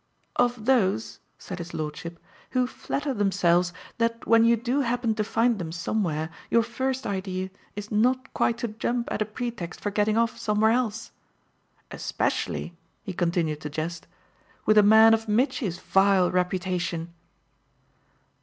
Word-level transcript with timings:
"Of 0.35 0.65
those," 0.65 1.19
said 1.37 1.59
his 1.59 1.75
lordship, 1.75 2.17
"who 2.53 2.65
flatter 2.65 3.13
themselves 3.13 3.71
that 3.99 4.25
when 4.25 4.43
you 4.43 4.55
do 4.55 4.79
happen 4.81 5.13
to 5.13 5.23
find 5.23 5.59
them 5.59 5.71
somewhere 5.71 6.31
your 6.49 6.63
first 6.63 7.05
idea 7.05 7.51
is 7.75 7.91
not 7.91 8.33
quite 8.33 8.57
to 8.57 8.69
jump 8.69 9.09
at 9.11 9.21
a 9.21 9.25
pretext 9.25 9.79
for 9.79 9.91
getting 9.91 10.17
off 10.17 10.39
somewhere 10.39 10.71
else. 10.71 11.11
Especially," 11.91 12.73
he 13.03 13.13
continued 13.13 13.61
to 13.61 13.69
jest, 13.69 14.07
"with 14.65 14.79
a 14.79 14.81
man 14.81 15.13
of 15.13 15.27
Mitchy's 15.27 15.77
vile 15.77 16.31
reputation." 16.31 17.13